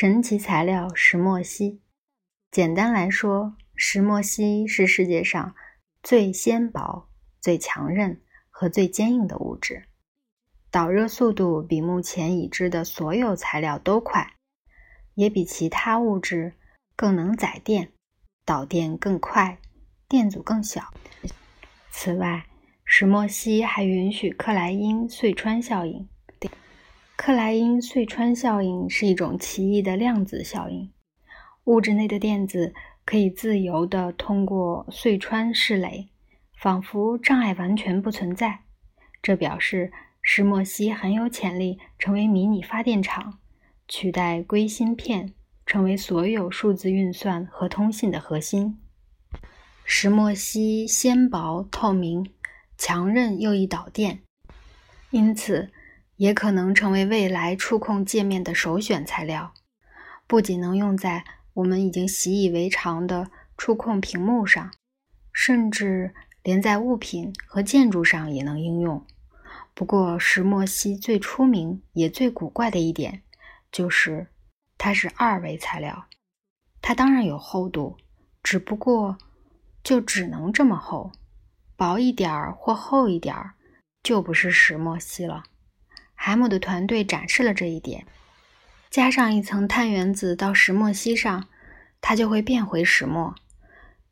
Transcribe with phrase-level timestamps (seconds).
[0.00, 1.82] 神奇材料石墨烯。
[2.50, 5.54] 简单来说，石墨烯是世界上
[6.02, 8.18] 最纤薄、最强韧
[8.48, 9.84] 和最坚硬的物质。
[10.70, 14.36] 导热速度比目前已知的所有材料都快，
[15.16, 16.54] 也比其他物质
[16.96, 17.92] 更能载电，
[18.46, 19.58] 导电更快，
[20.08, 20.94] 电阻更小。
[21.90, 22.46] 此外，
[22.86, 26.08] 石墨烯还允许克莱因隧穿效应。
[27.22, 30.90] 克莱因隧穿效应是一种奇异的量子效应，
[31.64, 32.72] 物质内的电子
[33.04, 36.08] 可以自由地通过隧穿室垒，
[36.56, 38.60] 仿佛障碍完全不存在。
[39.20, 39.92] 这表示
[40.22, 43.38] 石墨烯很有潜力成为迷你发电厂，
[43.86, 45.34] 取代硅芯片，
[45.66, 48.78] 成为所有数字运算和通信的核心。
[49.84, 52.32] 石墨烯纤薄、透明、
[52.78, 54.22] 强韧又易导电，
[55.10, 55.70] 因此。
[56.20, 59.54] 也可能成为未来触控界面的首选材料，
[60.26, 61.24] 不仅能用在
[61.54, 64.70] 我们已经习以为常的触控屏幕上，
[65.32, 69.02] 甚至连在物品和建筑上也能应用。
[69.72, 73.22] 不过，石墨烯最出名也最古怪的一点
[73.72, 74.26] 就是
[74.76, 76.04] 它是二维材料。
[76.82, 77.96] 它当然有厚度，
[78.42, 79.16] 只不过
[79.82, 81.12] 就只能这么厚，
[81.76, 83.54] 薄一点儿或厚一点儿
[84.02, 85.44] 就不是石墨烯了。
[86.22, 88.04] 海姆的团队展示了这一点：
[88.90, 91.48] 加上一层碳原子到石墨烯上，
[92.02, 93.32] 它就会变回石墨；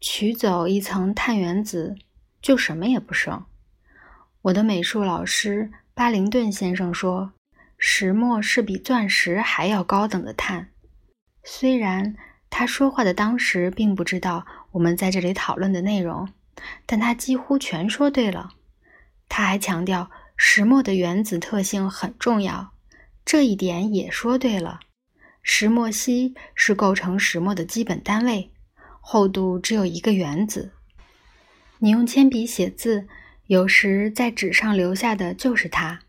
[0.00, 1.96] 取走一层碳原子，
[2.40, 3.44] 就什么也不剩。
[4.42, 7.32] 我的美术老师巴林顿先生说
[7.76, 10.68] ：“石墨是比钻石还要高等的碳。”
[11.42, 12.14] 虽然
[12.48, 16.28] 他说话的当时并不知道我们在这里讨论的内容，
[16.86, 18.50] 但他几乎全说对了。
[19.28, 20.08] 他还强调。
[20.36, 22.72] 石墨的原子特性很重要，
[23.24, 24.80] 这一点也说对了。
[25.42, 28.50] 石墨烯是构成石墨的基本单位，
[29.00, 30.72] 厚度只有一个原子。
[31.78, 33.06] 你用铅笔写字，
[33.46, 36.00] 有时在纸上留下的就是它。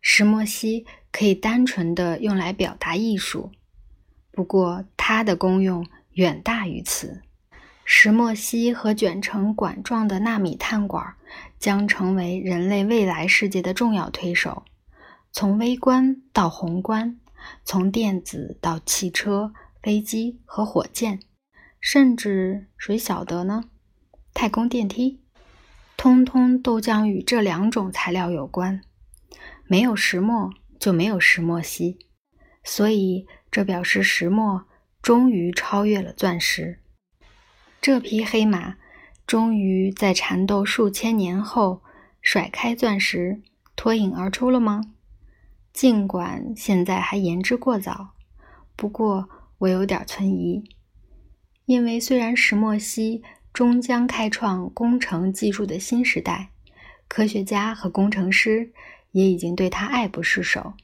[0.00, 3.50] 石墨烯可以单纯的用来表达艺术，
[4.30, 7.22] 不过它的功用远大于此。
[7.88, 11.14] 石墨烯和卷成管状的纳米碳管
[11.56, 14.64] 将成为人类未来世界的重要推手。
[15.30, 17.20] 从微观到宏观，
[17.62, 21.20] 从电子到汽车、飞机和火箭，
[21.80, 23.62] 甚至谁晓得呢？
[24.34, 25.20] 太空电梯，
[25.96, 28.80] 通通都将与这两种材料有关。
[29.68, 31.96] 没有石墨，就没有石墨烯，
[32.64, 34.64] 所以这表示石墨
[35.00, 36.80] 终于超越了钻石。
[37.86, 38.74] 这匹黑马
[39.28, 41.84] 终于在缠斗数千年后
[42.20, 43.40] 甩开钻石，
[43.76, 44.80] 脱颖而出了吗？
[45.72, 48.14] 尽管现在还言之过早，
[48.74, 50.68] 不过我有点存疑，
[51.66, 56.50] 因为虽然石墨烯终将开创工程技术的新时代，
[57.06, 58.72] 科学家和工程师
[59.12, 60.74] 也已经对它爱不释手，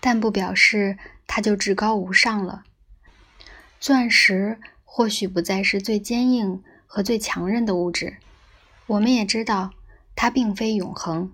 [0.00, 0.96] 但不表示
[1.26, 2.64] 它就至高无上了。
[3.78, 4.58] 钻石。
[4.96, 8.18] 或许不再是最坚硬和最强韧的物质，
[8.86, 9.72] 我们也知道
[10.14, 11.32] 它并非永恒，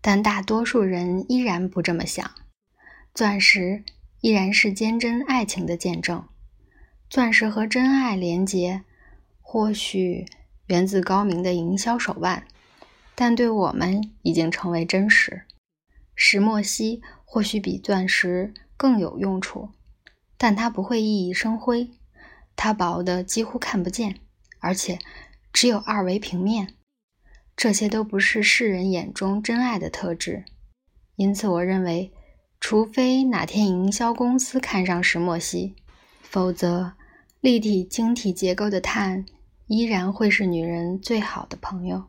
[0.00, 2.30] 但大多数人依然不这么想。
[3.12, 3.84] 钻石
[4.22, 6.24] 依然是坚贞爱情的见证，
[7.10, 8.80] 钻石和真爱连结，
[9.42, 10.24] 或许
[10.68, 12.46] 源自高明的营销手腕，
[13.14, 15.42] 但对我们已经成为真实。
[16.14, 19.68] 石墨烯或许比钻石更有用处，
[20.38, 21.90] 但它不会熠熠生辉。
[22.56, 24.18] 它薄的几乎看不见，
[24.58, 24.98] 而且
[25.52, 26.74] 只有二维平面。
[27.54, 30.44] 这些都不是世人眼中真爱的特质。
[31.14, 32.12] 因此，我认为，
[32.60, 35.74] 除非哪天营销公司看上石墨烯，
[36.22, 36.94] 否则
[37.40, 39.24] 立体晶体结构的碳
[39.66, 42.04] 依然会是女人最好的朋友。